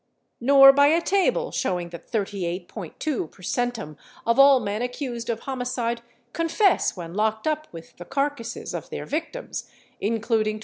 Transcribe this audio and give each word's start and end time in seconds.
nor 0.39 0.73
by 0.73 0.87
a 0.87 0.99
table 0.99 1.51
showing 1.51 1.89
that 1.89 2.11
38.2 2.11 2.95
per 3.31 3.43
centum 3.43 3.95
of 4.25 4.39
all 4.39 4.59
men 4.59 4.81
accused 4.81 5.29
of 5.29 5.41
homicide 5.41 6.01
confess 6.33 6.97
when 6.97 7.13
locked 7.13 7.45
up 7.45 7.67
with 7.71 7.95
the 7.97 8.05
carcasses 8.05 8.73
of 8.73 8.89
their 8.89 9.05
victims, 9.05 9.69
including 9.99 10.55
23. 10.55 10.59